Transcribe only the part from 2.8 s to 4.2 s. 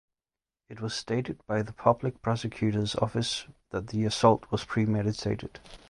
office that the